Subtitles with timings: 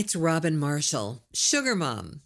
[0.00, 2.22] It's Robin Marshall, Sugar Mom.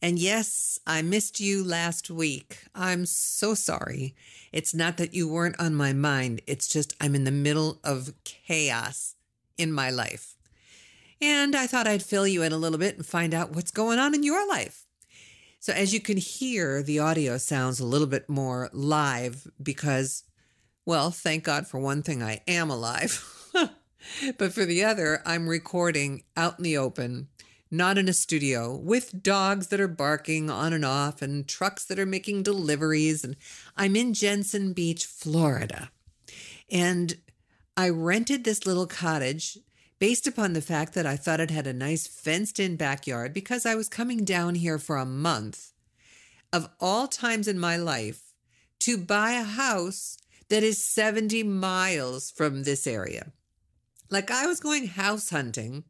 [0.00, 2.60] And yes, I missed you last week.
[2.74, 4.14] I'm so sorry.
[4.50, 8.14] It's not that you weren't on my mind, it's just I'm in the middle of
[8.24, 9.14] chaos
[9.58, 10.36] in my life.
[11.20, 13.98] And I thought I'd fill you in a little bit and find out what's going
[13.98, 14.86] on in your life.
[15.60, 20.24] So, as you can hear, the audio sounds a little bit more live because,
[20.86, 23.22] well, thank God for one thing, I am alive.
[24.38, 27.28] but for the other, I'm recording out in the open,
[27.70, 31.98] not in a studio, with dogs that are barking on and off and trucks that
[31.98, 33.24] are making deliveries.
[33.24, 33.36] And
[33.76, 35.90] I'm in Jensen Beach, Florida.
[36.70, 37.16] And
[37.76, 39.58] I rented this little cottage
[39.98, 43.66] based upon the fact that I thought it had a nice fenced in backyard because
[43.66, 45.72] I was coming down here for a month.
[46.52, 48.34] Of all times in my life,
[48.80, 53.32] to buy a house that is 70 miles from this area.
[54.10, 55.84] Like I was going house hunting,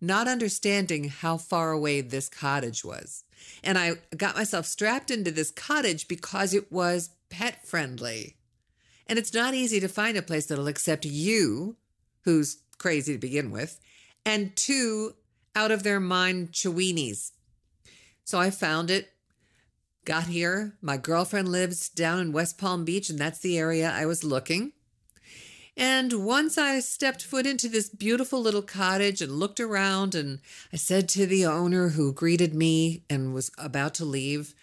[0.00, 3.24] not understanding how far away this cottage was.
[3.64, 8.36] And I got myself strapped into this cottage because it was pet friendly.
[9.06, 11.76] And it's not easy to find a place that'll accept you,
[12.22, 13.80] who's crazy to begin with,
[14.24, 15.14] and two
[15.54, 17.32] out of their mind Chiweenies.
[18.24, 19.12] So I found it,
[20.04, 20.74] got here.
[20.80, 24.72] My girlfriend lives down in West Palm Beach, and that's the area I was looking.
[25.76, 30.40] And once I stepped foot into this beautiful little cottage and looked around, and
[30.72, 34.54] I said to the owner who greeted me and was about to leave,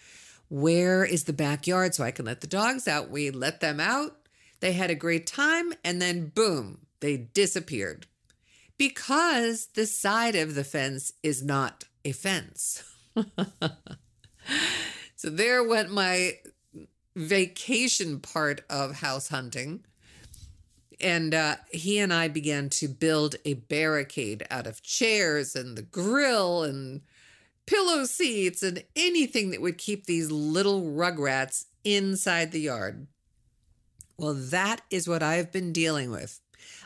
[0.48, 3.10] Where is the backyard so I can let the dogs out?
[3.10, 4.16] We let them out.
[4.58, 8.06] They had a great time, and then boom, they disappeared
[8.76, 12.82] because the side of the fence is not a fence.
[15.16, 16.38] so there went my
[17.14, 19.84] vacation part of house hunting.
[21.00, 25.82] And uh, he and I began to build a barricade out of chairs and the
[25.82, 27.02] grill and
[27.66, 33.06] pillow seats and anything that would keep these little rugrats inside the yard.
[34.16, 36.40] Well, that is what I've been dealing with.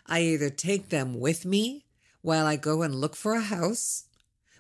[0.07, 1.85] I either take them with me
[2.23, 4.05] while I go and look for a house,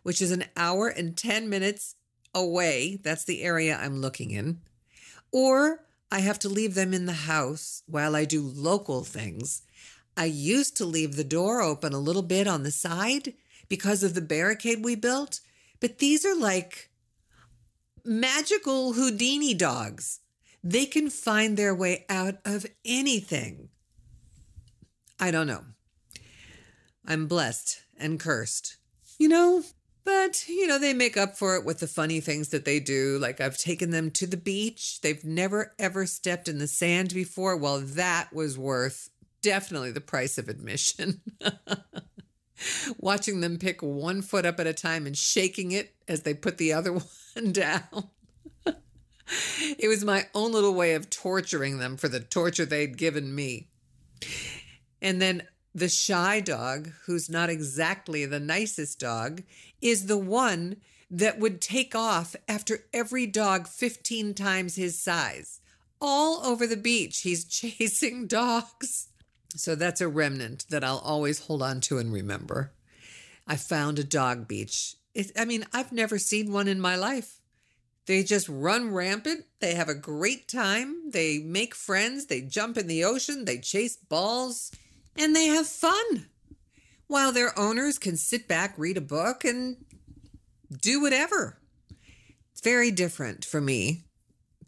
[0.02, 1.94] which is an hour and 10 minutes
[2.34, 2.98] away.
[3.02, 4.60] That's the area I'm looking in.
[5.32, 9.62] Or I have to leave them in the house while I do local things.
[10.16, 13.34] I used to leave the door open a little bit on the side
[13.68, 15.40] because of the barricade we built,
[15.80, 16.90] but these are like
[18.04, 20.20] magical Houdini dogs.
[20.64, 23.68] They can find their way out of anything.
[25.20, 25.64] I don't know.
[27.06, 28.76] I'm blessed and cursed.
[29.18, 29.62] You know,
[30.08, 33.18] but, you know, they make up for it with the funny things that they do.
[33.18, 35.02] Like I've taken them to the beach.
[35.02, 37.58] They've never, ever stepped in the sand before.
[37.58, 39.10] Well, that was worth
[39.42, 41.20] definitely the price of admission.
[42.98, 46.56] Watching them pick one foot up at a time and shaking it as they put
[46.56, 46.92] the other
[47.34, 48.08] one down.
[48.64, 53.68] it was my own little way of torturing them for the torture they'd given me.
[55.02, 55.42] And then
[55.78, 59.42] the shy dog, who's not exactly the nicest dog,
[59.80, 60.76] is the one
[61.10, 65.60] that would take off after every dog 15 times his size.
[66.00, 69.08] All over the beach, he's chasing dogs.
[69.56, 72.72] So that's a remnant that I'll always hold on to and remember.
[73.46, 74.96] I found a dog beach.
[75.14, 77.40] It, I mean, I've never seen one in my life.
[78.04, 79.44] They just run rampant.
[79.60, 81.10] They have a great time.
[81.10, 82.26] They make friends.
[82.26, 83.44] They jump in the ocean.
[83.44, 84.70] They chase balls
[85.18, 86.26] and they have fun
[87.08, 89.76] while their owners can sit back, read a book, and
[90.80, 91.58] do whatever.
[92.52, 94.04] It's very different for me,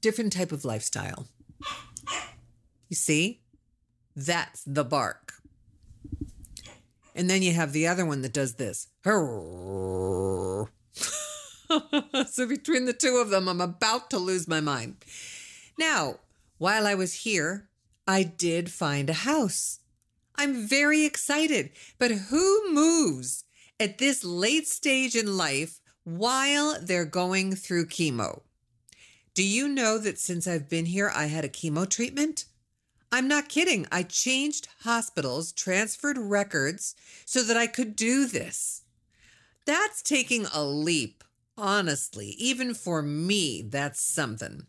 [0.01, 1.27] different type of lifestyle.
[2.89, 3.43] You see,
[4.17, 5.35] that's the bark.
[7.15, 8.89] And then you have the other one that does this.
[12.31, 14.97] so between the two of them, I'm about to lose my mind.
[15.79, 16.21] Now,
[16.59, 17.69] while I was here,
[18.07, 19.80] I did find a house.
[20.41, 21.73] I'm very excited.
[21.99, 23.45] But who moves
[23.79, 28.41] at this late stage in life while they're going through chemo?
[29.35, 32.47] Do you know that since I've been here, I had a chemo treatment?
[33.13, 33.87] I'm not kidding.
[33.93, 36.95] I changed hospitals, transferred records
[37.27, 38.81] so that I could do this.
[39.67, 41.23] That's taking a leap,
[41.59, 42.29] honestly.
[42.39, 44.65] Even for me, that's something.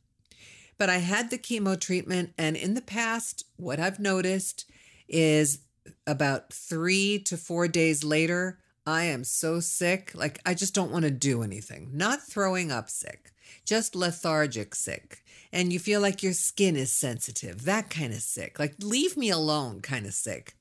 [0.77, 4.65] But I had the chemo treatment, and in the past, what I've noticed
[5.11, 5.59] is
[6.07, 10.11] about three to four days later, I am so sick.
[10.15, 11.91] Like, I just don't want to do anything.
[11.93, 13.31] Not throwing up sick,
[13.65, 15.23] just lethargic sick.
[15.53, 18.57] And you feel like your skin is sensitive, that kind of sick.
[18.57, 20.55] Like, leave me alone kind of sick.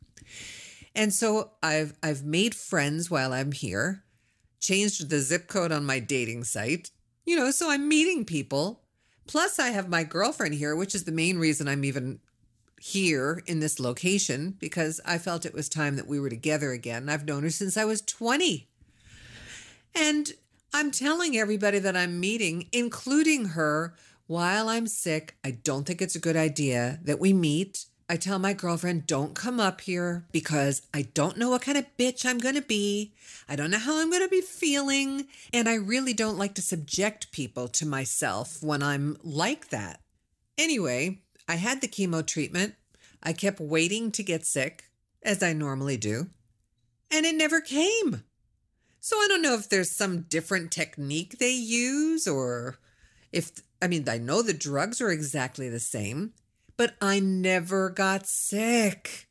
[0.95, 4.03] And so I've I've made friends while I'm here.
[4.61, 6.91] changed the zip code on my dating site.
[7.25, 8.83] You know, so I'm meeting people.
[9.27, 12.19] Plus, I have my girlfriend here, which is the main reason I'm even
[12.83, 17.11] here in this location because I felt it was time that we were together again.
[17.11, 18.69] I've known her since I was 20.
[19.95, 20.33] And
[20.73, 23.95] I'm telling everybody that I'm meeting, including her,
[24.27, 27.85] while I'm sick, I don't think it's a good idea that we meet.
[28.09, 31.85] I tell my girlfriend, don't come up here because I don't know what kind of
[31.99, 33.13] bitch I'm going to be.
[33.49, 35.27] I don't know how I'm going to be feeling.
[35.53, 40.01] And I really don't like to subject people to myself when I'm like that.
[40.57, 42.77] Anyway, I had the chemo treatment.
[43.25, 44.85] I kept waiting to get sick,
[45.21, 46.29] as I normally do,
[47.11, 48.23] and it never came.
[49.01, 52.79] So I don't know if there's some different technique they use or
[53.33, 53.51] if,
[53.83, 56.35] I mean, I know the drugs are exactly the same,
[56.77, 59.27] but I never got sick.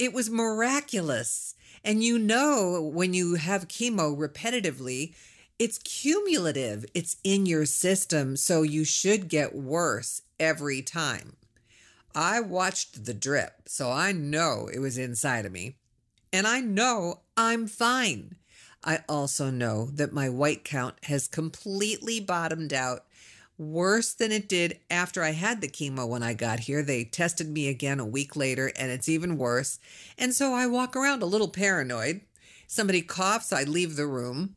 [0.00, 1.54] It was miraculous.
[1.84, 5.14] And you know, when you have chemo repetitively,
[5.58, 8.36] it's cumulative, it's in your system.
[8.36, 11.36] So you should get worse every time.
[12.14, 15.76] I watched the drip, so I know it was inside of me.
[16.32, 18.36] And I know I'm fine.
[18.82, 23.04] I also know that my white count has completely bottomed out
[23.58, 26.82] worse than it did after I had the chemo when I got here.
[26.82, 29.78] They tested me again a week later and it's even worse.
[30.18, 32.20] And so I walk around a little paranoid.
[32.66, 34.56] Somebody coughs, I leave the room.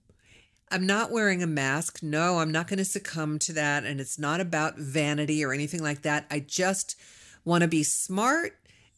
[0.71, 2.03] I'm not wearing a mask.
[2.03, 3.85] No, I'm not going to succumb to that.
[3.85, 6.27] And it's not about vanity or anything like that.
[6.29, 6.95] I just
[7.43, 8.53] want to be smart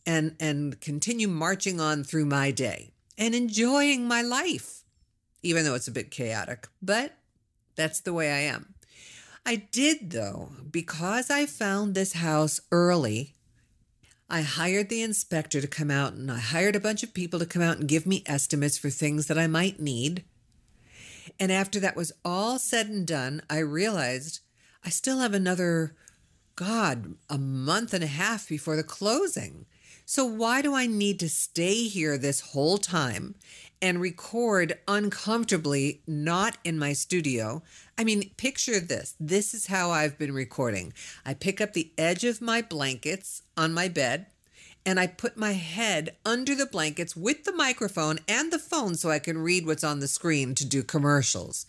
[0.06, 4.84] and and continue marching on through my day and enjoying my life,
[5.44, 6.68] even though it's a bit chaotic.
[6.82, 7.14] But
[7.76, 8.74] that's the way I am.
[9.46, 13.36] I did though, because I found this house early.
[14.30, 17.46] I hired the inspector to come out and I hired a bunch of people to
[17.46, 20.24] come out and give me estimates for things that I might need.
[21.42, 24.42] And after that was all said and done, I realized
[24.86, 25.96] I still have another,
[26.56, 29.66] God, a month and a half before the closing.
[30.06, 33.34] So why do I need to stay here this whole time
[33.82, 37.64] and record uncomfortably, not in my studio?
[37.98, 39.16] I mean, picture this.
[39.20, 40.94] This is how I've been recording.
[41.26, 44.28] I pick up the edge of my blankets on my bed
[44.86, 49.10] and I put my head under the blankets with the microphone and the phone so
[49.10, 51.66] I can read what's on the screen to do commercials.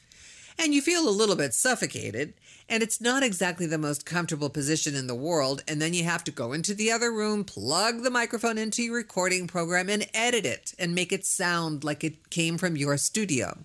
[0.58, 2.34] And you feel a little bit suffocated,
[2.68, 5.62] and it's not exactly the most comfortable position in the world.
[5.66, 8.96] And then you have to go into the other room, plug the microphone into your
[8.96, 13.58] recording program, and edit it and make it sound like it came from your studio.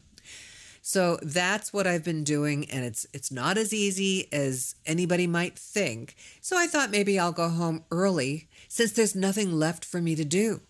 [0.88, 5.60] So that's what I've been doing and it's it's not as easy as anybody might
[5.60, 6.16] think.
[6.40, 10.24] So I thought maybe I'll go home early since there's nothing left for me to
[10.24, 10.62] do.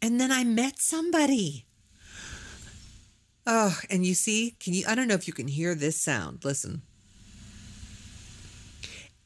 [0.00, 1.66] And then I met somebody.
[3.44, 6.44] Oh, and you see, can you I don't know if you can hear this sound.
[6.44, 6.82] Listen.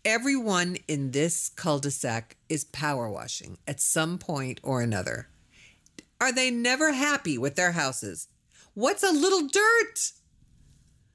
[0.06, 5.28] Everyone in this cul-de-sac is power washing at some point or another.
[6.18, 8.28] Are they never happy with their houses?
[8.78, 10.12] What's a little dirt?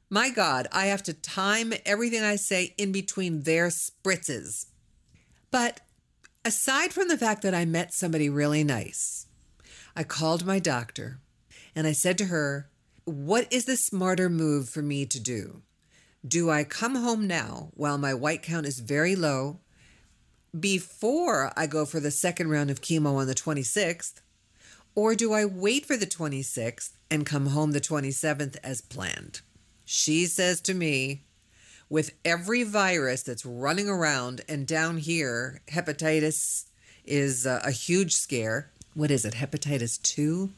[0.10, 4.66] My God, I have to time everything I say in between their spritzes.
[5.50, 5.80] But
[6.44, 9.28] aside from the fact that I met somebody really nice,
[9.96, 11.22] I called my doctor
[11.74, 12.70] and I said to her,
[13.06, 15.62] What is the smarter move for me to do?
[16.28, 19.62] Do I come home now while my white count is very low
[20.60, 24.20] before I go for the second round of chemo on the 26th?
[24.96, 29.42] Or do I wait for the 26th and come home the 27th as planned?
[29.86, 31.24] She says to me,
[31.90, 36.66] with every virus that's running around, and down here, hepatitis
[37.06, 38.72] is a, a huge scare.
[38.94, 40.50] What is it, hepatitis 2?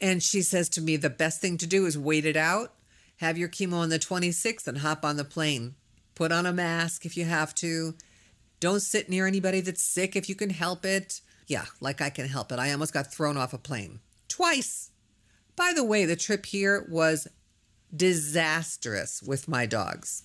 [0.00, 2.72] And she says to me, the best thing to do is wait it out,
[3.18, 5.74] have your chemo on the 26th, and hop on the plane.
[6.14, 7.94] Put on a mask if you have to.
[8.60, 11.20] Don't sit near anybody that's sick if you can help it.
[11.50, 12.60] Yeah, like I can help it.
[12.60, 14.92] I almost got thrown off a plane twice.
[15.56, 17.26] By the way, the trip here was
[17.94, 20.22] disastrous with my dogs.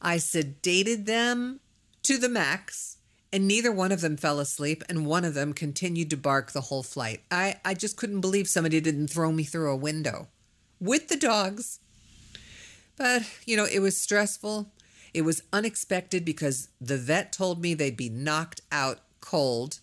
[0.00, 1.60] I sedated them
[2.04, 2.96] to the max,
[3.30, 6.62] and neither one of them fell asleep, and one of them continued to bark the
[6.62, 7.20] whole flight.
[7.30, 10.28] I, I just couldn't believe somebody didn't throw me through a window
[10.80, 11.78] with the dogs.
[12.96, 14.72] But, you know, it was stressful.
[15.12, 19.80] It was unexpected because the vet told me they'd be knocked out cold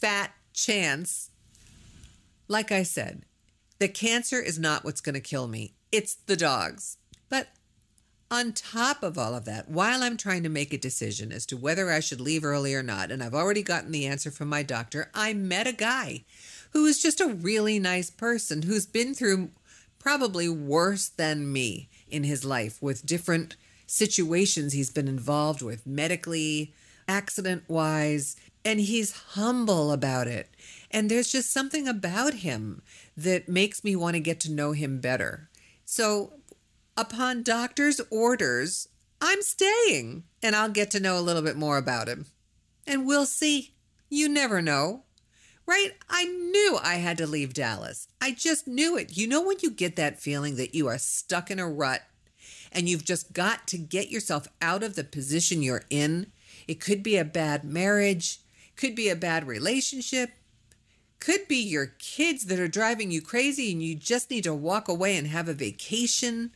[0.00, 1.30] fat chance.
[2.48, 3.22] Like I said,
[3.78, 6.96] the cancer is not what's going to kill me, it's the dogs.
[7.28, 7.48] But
[8.30, 11.56] on top of all of that, while I'm trying to make a decision as to
[11.56, 14.62] whether I should leave early or not, and I've already gotten the answer from my
[14.62, 16.24] doctor, I met a guy
[16.72, 19.50] who is just a really nice person who's been through
[19.98, 26.72] probably worse than me in his life with different situations he's been involved with medically,
[27.08, 30.50] accident wise, and he's humble about it.
[30.90, 32.82] And there's just something about him
[33.16, 35.48] that makes me want to get to know him better.
[35.84, 36.34] So,
[36.96, 38.88] upon doctor's orders,
[39.20, 42.26] I'm staying and I'll get to know a little bit more about him.
[42.86, 43.74] And we'll see.
[44.08, 45.04] You never know.
[45.66, 45.92] Right?
[46.08, 48.08] I knew I had to leave Dallas.
[48.20, 49.16] I just knew it.
[49.16, 52.02] You know, when you get that feeling that you are stuck in a rut
[52.72, 56.32] and you've just got to get yourself out of the position you're in?
[56.66, 58.40] It could be a bad marriage,
[58.80, 60.30] could be a bad relationship,
[61.18, 64.88] could be your kids that are driving you crazy and you just need to walk
[64.88, 66.50] away and have a vacation.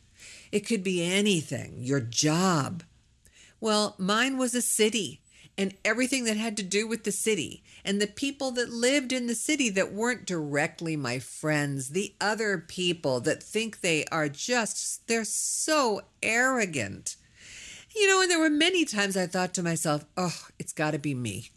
[0.51, 2.81] It could be anything, your job.
[3.61, 5.21] Well, mine was a city
[5.55, 9.27] and everything that had to do with the city and the people that lived in
[9.27, 15.07] the city that weren't directly my friends, the other people that think they are just,
[15.07, 17.17] they're so arrogant.
[17.95, 20.99] You know, and there were many times I thought to myself, oh, it's got to
[20.99, 21.51] be me.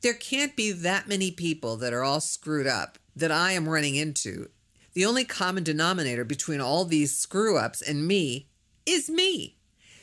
[0.00, 3.96] There can't be that many people that are all screwed up that I am running
[3.96, 4.48] into.
[4.94, 8.48] The only common denominator between all these screw ups and me
[8.86, 9.56] is me.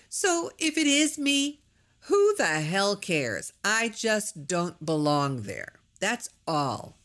[0.09, 1.61] So if it is me,
[2.01, 3.51] who the hell cares?
[3.63, 5.79] I just don't belong there.
[5.99, 6.97] That's all.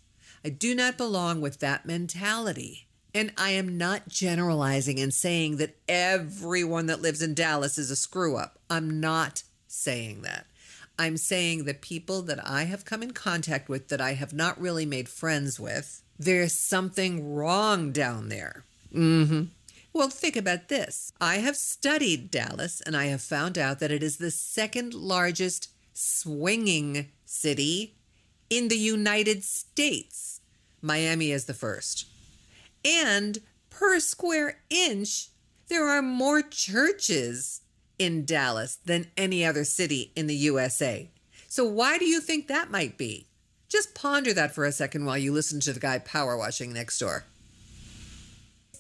[0.45, 2.87] I do not belong with that mentality.
[3.15, 7.97] And I am not generalizing and saying that everyone that lives in Dallas is a
[7.97, 8.59] screw up.
[8.69, 10.47] I'm not saying that.
[11.01, 14.61] I'm saying the people that I have come in contact with that I have not
[14.61, 18.65] really made friends with, there's something wrong down there.
[18.95, 19.45] Mm-hmm.
[19.95, 21.15] Well, think about this.
[21.19, 25.71] I have studied Dallas and I have found out that it is the second largest
[25.95, 27.95] swinging city
[28.51, 30.43] in the United States.
[30.83, 32.09] Miami is the first.
[32.85, 33.39] And
[33.71, 35.31] per square inch,
[35.69, 37.63] there are more churches
[38.01, 41.09] in Dallas than any other city in the USA.
[41.47, 43.29] So, why do you think that might be?
[43.69, 46.99] Just ponder that for a second while you listen to the guy power washing next
[46.99, 47.25] door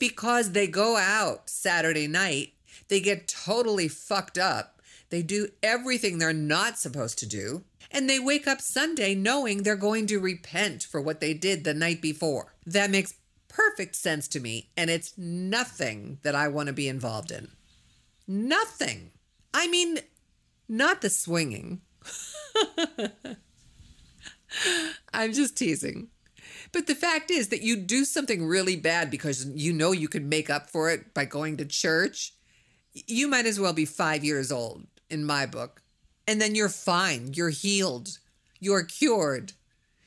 [0.00, 2.54] because they go out Saturday night,
[2.88, 4.80] they get totally fucked up.
[5.10, 7.62] They do everything they're not supposed to do.
[7.92, 11.74] And they wake up Sunday knowing they're going to repent for what they did the
[11.74, 12.54] night before.
[12.64, 13.14] That makes
[13.48, 14.70] perfect sense to me.
[14.76, 17.48] And it's nothing that I want to be involved in.
[18.30, 19.10] Nothing.
[19.52, 19.98] I mean,
[20.68, 21.80] not the swinging.
[25.12, 26.10] I'm just teasing.
[26.70, 30.28] But the fact is that you do something really bad because you know you can
[30.28, 32.34] make up for it by going to church.
[32.94, 35.82] You might as well be five years old in my book.
[36.28, 37.32] And then you're fine.
[37.34, 38.18] You're healed.
[38.60, 39.54] You're cured.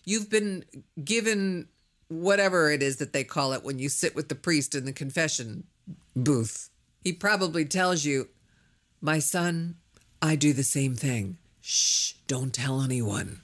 [0.05, 0.63] You've been
[1.03, 1.67] given
[2.07, 4.93] whatever it is that they call it when you sit with the priest in the
[4.93, 5.65] confession
[6.15, 6.69] booth.
[7.03, 8.29] He probably tells you,
[9.01, 9.75] My son,
[10.21, 11.37] I do the same thing.
[11.61, 13.41] Shh, don't tell anyone.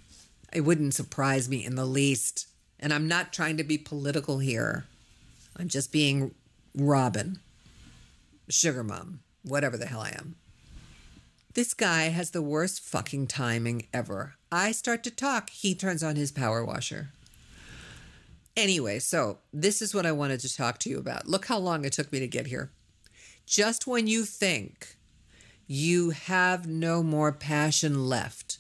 [0.53, 2.47] It wouldn't surprise me in the least.
[2.79, 4.85] And I'm not trying to be political here.
[5.57, 6.33] I'm just being
[6.73, 7.39] Robin,
[8.47, 10.35] sugar mom, whatever the hell I am.
[11.53, 14.35] This guy has the worst fucking timing ever.
[14.51, 17.09] I start to talk, he turns on his power washer.
[18.55, 21.27] Anyway, so this is what I wanted to talk to you about.
[21.27, 22.71] Look how long it took me to get here.
[23.49, 24.95] Just when you think
[25.65, 28.59] you have no more passion left,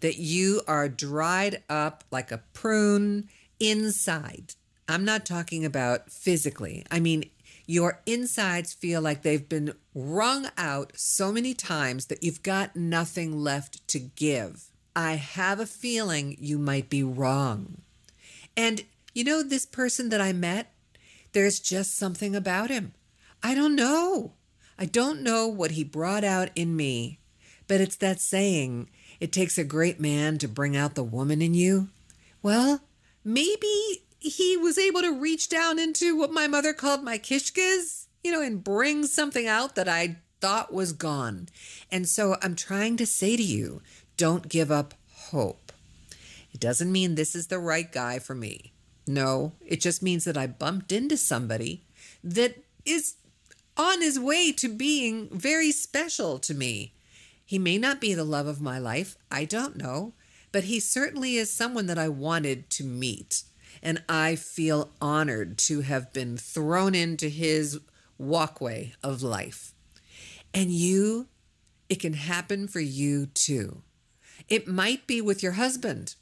[0.00, 3.28] that you are dried up like a prune
[3.60, 4.54] inside.
[4.88, 6.84] I'm not talking about physically.
[6.90, 7.30] I mean,
[7.64, 13.38] your insides feel like they've been wrung out so many times that you've got nothing
[13.38, 14.64] left to give.
[14.96, 17.82] I have a feeling you might be wrong.
[18.56, 18.82] And
[19.14, 20.72] you know, this person that I met,
[21.34, 22.94] there's just something about him.
[23.44, 24.32] I don't know.
[24.78, 27.20] I don't know what he brought out in me,
[27.68, 28.88] but it's that saying,
[29.20, 31.90] it takes a great man to bring out the woman in you.
[32.42, 32.80] Well,
[33.22, 38.32] maybe he was able to reach down into what my mother called my kishkas, you
[38.32, 41.48] know, and bring something out that I thought was gone.
[41.92, 43.82] And so I'm trying to say to you,
[44.16, 45.70] don't give up hope.
[46.54, 48.72] It doesn't mean this is the right guy for me.
[49.06, 51.82] No, it just means that I bumped into somebody
[52.22, 53.16] that is
[53.76, 56.92] on his way to being very special to me.
[57.44, 59.16] He may not be the love of my life.
[59.30, 60.14] I don't know
[60.54, 63.42] but he certainly is someone that I wanted to meet.
[63.82, 67.80] And I feel honored to have been thrown into his
[68.18, 69.72] walkway of life.
[70.54, 71.26] And you,
[71.88, 73.82] it can happen for you too.
[74.48, 76.14] It might be with your husband.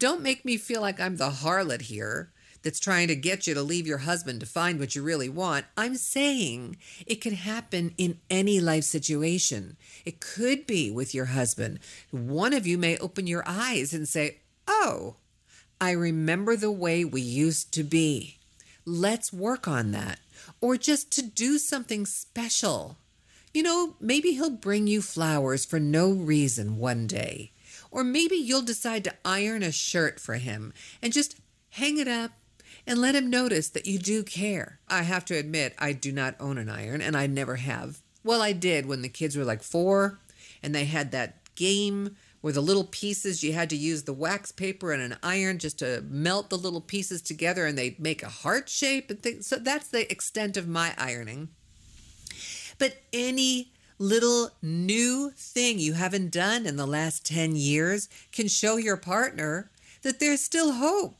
[0.00, 2.32] Don't make me feel like I'm the harlot here.
[2.62, 5.66] That's trying to get you to leave your husband to find what you really want.
[5.76, 9.76] I'm saying it could happen in any life situation.
[10.04, 11.78] It could be with your husband.
[12.10, 15.16] One of you may open your eyes and say, Oh,
[15.80, 18.38] I remember the way we used to be.
[18.84, 20.18] Let's work on that.
[20.60, 22.96] Or just to do something special.
[23.54, 27.52] You know, maybe he'll bring you flowers for no reason one day.
[27.90, 31.36] Or maybe you'll decide to iron a shirt for him and just
[31.70, 32.32] hang it up
[32.88, 34.80] and let him notice that you do care.
[34.88, 37.98] I have to admit, I do not own an iron and I never have.
[38.24, 40.18] Well, I did when the kids were like four
[40.62, 44.52] and they had that game where the little pieces you had to use the wax
[44.52, 48.28] paper and an iron just to melt the little pieces together and they'd make a
[48.28, 49.46] heart shape and things.
[49.46, 51.50] So that's the extent of my ironing.
[52.78, 58.76] But any little new thing you haven't done in the last 10 years can show
[58.76, 59.70] your partner
[60.02, 61.17] that there's still hope.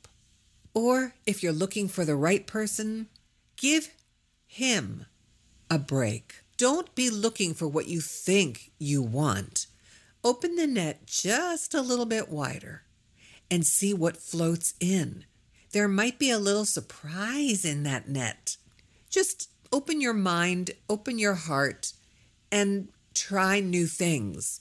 [0.78, 3.08] Or if you're looking for the right person,
[3.56, 3.90] give
[4.46, 5.06] him
[5.68, 6.44] a break.
[6.56, 9.66] Don't be looking for what you think you want.
[10.22, 12.82] Open the net just a little bit wider
[13.50, 15.24] and see what floats in.
[15.72, 18.56] There might be a little surprise in that net.
[19.10, 21.92] Just open your mind, open your heart,
[22.52, 24.60] and try new things.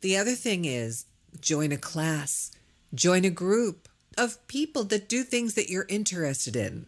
[0.00, 1.06] The other thing is
[1.40, 2.52] join a class,
[2.94, 6.86] join a group of people that do things that you're interested in.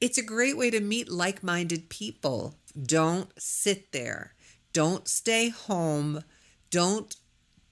[0.00, 2.56] It's a great way to meet like minded people.
[2.80, 4.34] Don't sit there.
[4.72, 6.24] Don't stay home.
[6.70, 7.14] Don't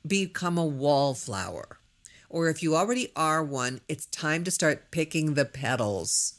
[0.06, 1.78] become a wallflower.
[2.28, 6.38] Or if you already are one, it's time to start picking the petals.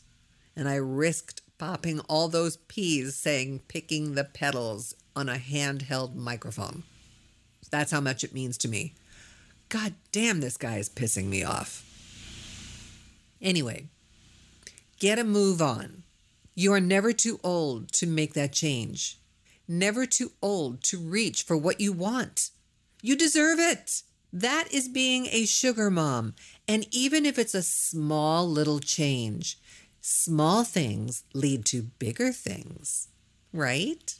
[0.55, 6.83] And I risked popping all those peas saying picking the petals on a handheld microphone.
[7.69, 8.93] That's how much it means to me.
[9.69, 11.85] God damn, this guy is pissing me off.
[13.41, 13.87] Anyway,
[14.99, 16.03] get a move on.
[16.53, 19.17] You are never too old to make that change,
[19.67, 22.51] never too old to reach for what you want.
[23.01, 24.03] You deserve it.
[24.33, 26.35] That is being a sugar mom.
[26.67, 29.57] And even if it's a small little change,
[30.01, 33.07] small things lead to bigger things,
[33.51, 34.15] right?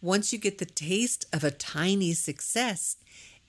[0.00, 2.96] Once you get the taste of a tiny success,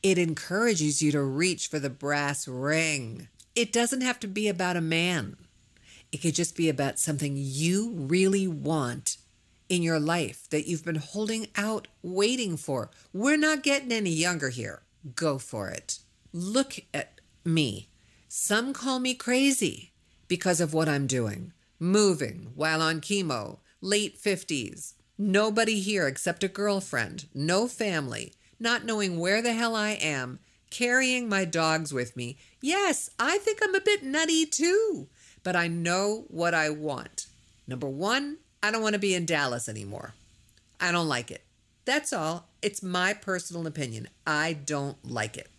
[0.03, 3.27] it encourages you to reach for the brass ring.
[3.55, 5.37] It doesn't have to be about a man,
[6.11, 9.17] it could just be about something you really want
[9.69, 12.91] in your life that you've been holding out, waiting for.
[13.13, 14.83] We're not getting any younger here.
[15.15, 15.99] Go for it.
[16.31, 17.89] Look at me.
[18.27, 19.91] Some call me crazy
[20.27, 21.53] because of what I'm doing.
[21.79, 29.19] Moving while on chemo, late 50s, nobody here except a girlfriend, no family, not knowing
[29.19, 30.39] where the hell I am,
[30.77, 32.37] carrying my dogs with me.
[32.59, 35.07] Yes, I think I'm a bit nutty too,
[35.41, 37.27] but I know what I want.
[37.65, 40.13] Number one, I don't want to be in Dallas anymore.
[40.81, 41.43] I don't like it.
[41.85, 42.47] That's all.
[42.61, 44.09] It's my personal opinion.
[44.27, 45.49] I don't like it.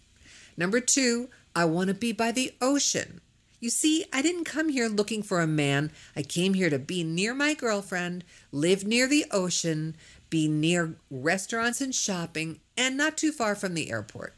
[0.56, 3.22] Number two, I want to be by the ocean.
[3.58, 5.92] You see, I didn't come here looking for a man.
[6.14, 9.96] I came here to be near my girlfriend, live near the ocean,
[10.28, 14.34] be near restaurants and shopping, and not too far from the airport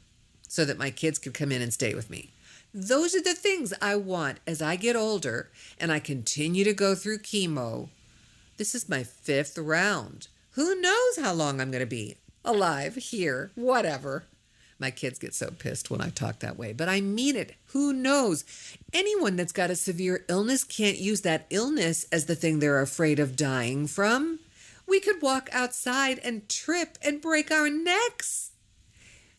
[0.49, 2.31] so that my kids could come in and stay with me.
[2.75, 6.95] Those are the things I want as I get older and I continue to go
[6.95, 7.89] through chemo
[8.59, 10.27] this is my fifth round.
[10.51, 14.25] Who knows how long I'm going to be alive here, whatever.
[14.81, 17.55] My kids get so pissed when I talk that way, but I mean it.
[17.67, 18.45] Who knows?
[18.93, 23.21] Anyone that's got a severe illness can't use that illness as the thing they're afraid
[23.21, 24.41] of dying from.
[24.89, 28.51] We could walk outside and trip and break our necks.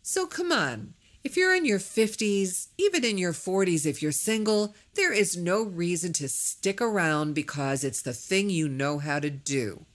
[0.01, 0.93] So come on.
[1.21, 5.61] If you're in your 50s, even in your 40s, if you're single, there is no
[5.61, 9.85] reason to stick around because it's the thing you know how to do.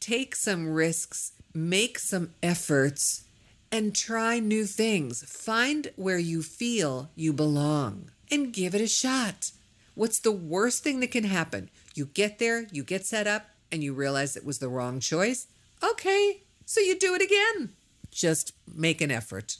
[0.00, 3.22] Take some risks, make some efforts,
[3.70, 5.22] and try new things.
[5.22, 9.52] Find where you feel you belong and give it a shot.
[9.94, 11.70] What's the worst thing that can happen?
[11.94, 15.46] You get there, you get set up, and you realize it was the wrong choice.
[15.80, 17.72] Okay, so you do it again.
[18.10, 19.58] Just make an effort.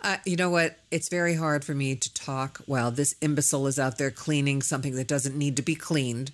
[0.00, 0.78] Uh, you know what?
[0.90, 4.94] It's very hard for me to talk while this imbecile is out there cleaning something
[4.94, 6.32] that doesn't need to be cleaned.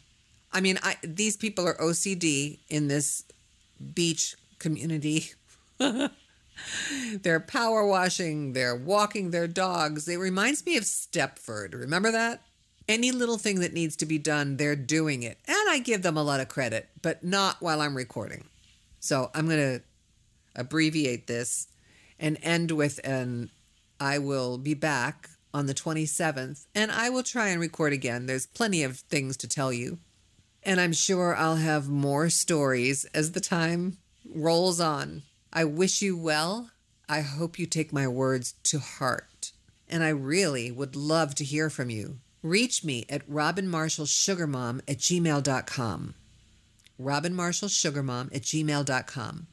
[0.53, 3.25] I mean, I, these people are OCD in this
[3.95, 5.33] beach community.
[7.23, 10.09] they're power washing, they're walking their dogs.
[10.09, 11.75] It reminds me of Stepford.
[11.75, 12.43] Remember that?
[12.87, 15.39] Any little thing that needs to be done, they're doing it.
[15.49, 18.45] And I give them a lot of credit, but not while I'm recording.
[19.01, 19.83] So I'm going to
[20.55, 21.67] abbreviate this
[22.19, 23.51] and end with an
[24.05, 28.27] I will be back on the 27th, and I will try and record again.
[28.27, 29.99] There's plenty of things to tell you.
[30.63, 33.97] And I'm sure I'll have more stories as the time
[34.35, 35.23] rolls on.
[35.55, 36.71] I wish you well.
[37.09, 39.53] I hope you take my words to heart.
[39.89, 42.19] And I really would love to hear from you.
[42.43, 46.15] Reach me at robinmarshallsugarmom at gmail.com.
[47.01, 49.47] robinmarshallsugarmom at gmail.com.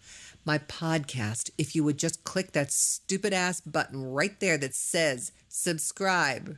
[0.43, 5.32] My podcast, if you would just click that stupid ass button right there that says
[5.47, 6.58] subscribe.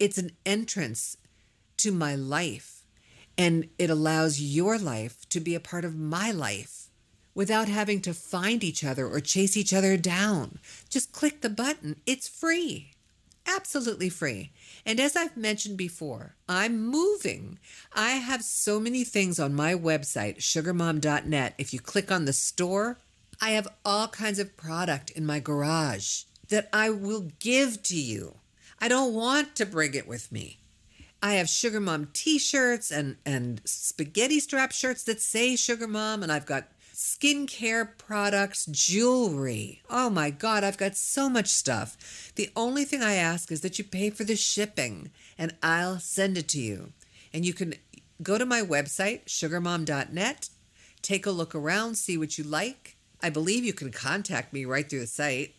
[0.00, 1.16] It's an entrance
[1.76, 2.84] to my life,
[3.38, 6.88] and it allows your life to be a part of my life
[7.34, 10.58] without having to find each other or chase each other down.
[10.88, 12.90] Just click the button, it's free.
[13.46, 14.50] Absolutely free.
[14.84, 17.58] And as I've mentioned before, I'm moving.
[17.92, 21.54] I have so many things on my website, sugarmom.net.
[21.56, 22.98] If you click on the store,
[23.40, 28.36] I have all kinds of product in my garage that I will give to you.
[28.80, 30.58] I don't want to bring it with me.
[31.22, 36.32] I have Sugar Mom t-shirts and and spaghetti strap shirts that say Sugar Mom and
[36.32, 36.66] I've got
[37.02, 39.82] skincare products, jewelry.
[39.90, 42.32] Oh my God, I've got so much stuff.
[42.36, 46.38] The only thing I ask is that you pay for the shipping and I'll send
[46.38, 46.92] it to you.
[47.34, 47.74] And you can
[48.22, 50.48] go to my website, sugarmom.net,
[51.02, 52.94] take a look around, see what you like.
[53.20, 55.56] I believe you can contact me right through the site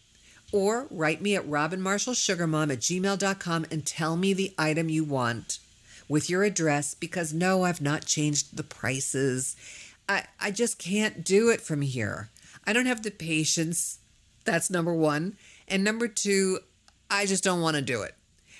[0.54, 5.60] or write me at robinmarshallsugarmom at gmail.com and tell me the item you want
[6.08, 9.58] with your address because no, I've not changed the prices
[10.08, 12.30] I, I just can't do it from here.
[12.66, 14.00] I don't have the patience.
[14.46, 15.38] That's number one.
[15.68, 16.60] And number two,
[17.10, 18.16] I just don't want to do it.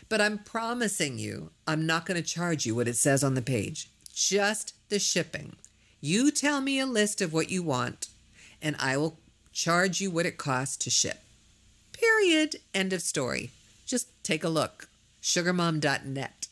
[0.10, 3.42] But I'm promising you, I'm not going to charge you what it says on the
[3.42, 5.56] page, just the shipping.
[6.02, 8.10] You tell me a list of what you want,
[8.62, 9.18] and I will
[9.54, 11.20] charge you what it costs to ship.
[11.94, 12.58] Period.
[12.74, 13.52] End of story.
[13.86, 14.90] Just take a look.
[15.22, 16.48] Sugarmom.net.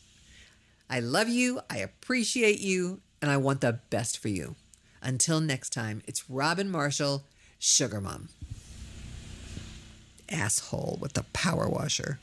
[0.90, 4.56] I love you, I appreciate you, and I want the best for you.
[5.02, 7.24] Until next time, it's Robin Marshall,
[7.58, 8.30] Sugar Mom.
[10.30, 12.20] Asshole with the power washer.